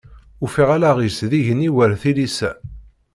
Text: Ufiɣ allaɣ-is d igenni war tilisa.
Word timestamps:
Ufiɣ 0.43 0.69
allaɣ-is 0.75 1.17
d 1.29 1.31
igenni 1.39 1.69
war 1.75 1.91
tilisa. 2.01 2.51